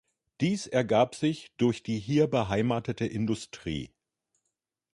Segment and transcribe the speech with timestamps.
[0.39, 3.93] Dies ergab sich durch die hier beheimatete Industrie.